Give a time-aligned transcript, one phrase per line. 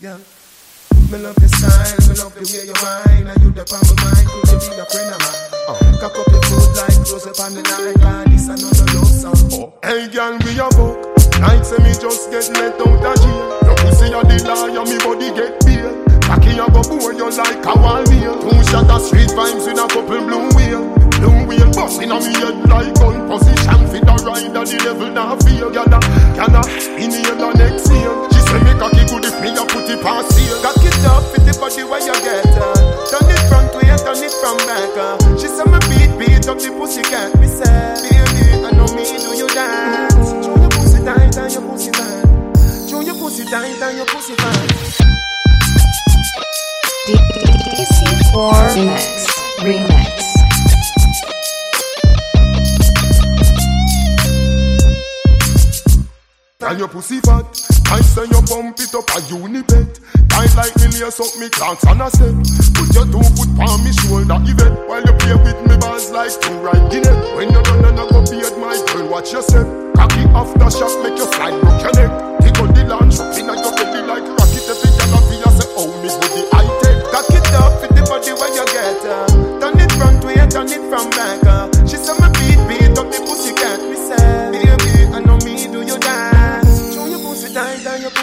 [0.00, 0.16] Yeah.
[1.12, 4.24] Me love your style, me love the way you whine And you the my mind,
[4.32, 5.44] could you be a friend of mine?
[5.68, 5.76] Oh.
[6.00, 9.36] Cock up your foot like close up on the line God, this another love song
[9.60, 9.76] oh.
[9.84, 11.04] Hey girl, we a book
[11.44, 13.44] Like say me just get let out of jail.
[13.60, 15.92] Your pussy a the liar, me body get bail
[16.24, 19.76] Cocky a go bore you like a wall nail Two shot of street vibes with
[19.76, 20.80] a couple blue wheel
[21.20, 23.84] Blue wheel busting on me head like gun position.
[23.92, 26.00] Fit a rider, the level now feel Can I,
[26.40, 26.64] can I
[26.96, 27.60] inhale and
[48.80, 49.26] Remix.
[49.58, 50.10] Remix.
[56.78, 57.20] Your pussy
[57.90, 58.40] I say you
[58.80, 60.00] it up a unibet.
[60.30, 61.50] Tight like me lace up me
[61.90, 62.32] and I said
[62.72, 65.12] Put your two foot on me shoulder even While you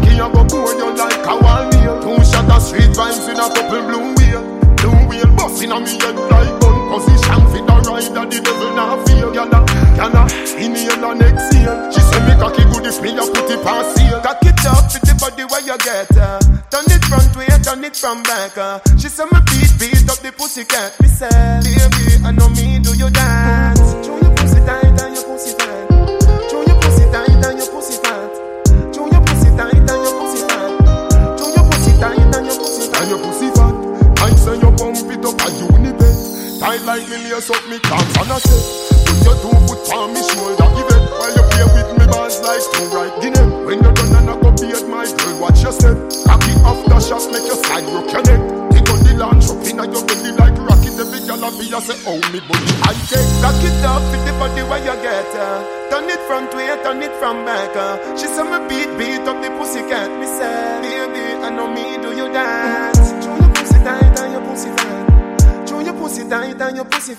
[0.00, 3.36] Cocky a go bore you like a wall nail Two shot of street vibes in
[3.36, 4.42] a couple blue wheel
[4.80, 9.04] Blue wheel busting on me head like gun position Fit a rider, the devil now
[9.04, 9.64] feel Can I,
[9.96, 10.24] can I
[10.56, 11.92] inhale and exhale.
[11.92, 14.88] She say me cocky good if me a put it past seal Cock it up
[14.92, 16.40] with the body where you get uh.
[16.70, 18.80] Turn it front way, turn it from back uh.
[18.96, 22.80] She say me beat, beat up the pussy cat Me say, baby, I know me
[22.80, 23.10] do you
[36.70, 38.62] Tight like me lace up me clocks and I say
[39.02, 42.62] Put your two foot on me shoulder even While you play with me balls like
[42.62, 43.42] two right guinea.
[43.66, 45.98] When you're done and I go beard my girl watch your step.
[46.30, 48.42] Cocky after shot make your side broke your neck.
[48.70, 51.98] Take out the launch up in your belly like rocket Every girl up here say
[52.06, 55.90] oh me body I take Cock it up with the body where you get uh.
[55.90, 57.98] Turn it front way, turn it from back uh.
[58.14, 61.98] She say me beat, beat up the pussy cat Me say, baby, I know me
[61.98, 62.59] do you dance
[66.30, 67.14] tight and your pussy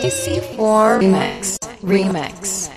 [0.00, 1.58] DC4 Remix.
[1.82, 2.71] Remix.